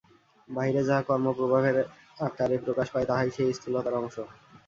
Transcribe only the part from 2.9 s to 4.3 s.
পায়, তাহাই সেই স্থূলতর অংশ।